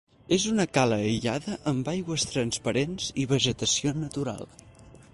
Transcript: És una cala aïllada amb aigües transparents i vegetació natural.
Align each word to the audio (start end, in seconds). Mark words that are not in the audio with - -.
És 0.35 0.45
una 0.51 0.63
cala 0.77 0.97
aïllada 1.07 1.59
amb 1.73 1.93
aigües 1.95 2.27
transparents 2.31 3.13
i 3.25 3.29
vegetació 3.37 3.97
natural. 4.03 4.53